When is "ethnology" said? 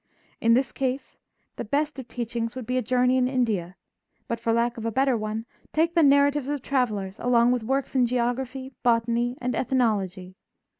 9.53-10.37